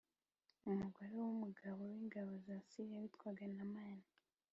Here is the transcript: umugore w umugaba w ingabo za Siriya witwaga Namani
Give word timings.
umugore 0.69 1.11
w 1.17 1.21
umugaba 1.31 1.81
w 1.91 1.93
ingabo 2.01 2.31
za 2.45 2.55
Siriya 2.67 2.97
witwaga 3.03 3.43
Namani 3.55 4.07